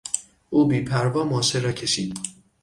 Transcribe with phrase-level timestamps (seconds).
[0.49, 2.19] او بیپروا ماشه را کشید.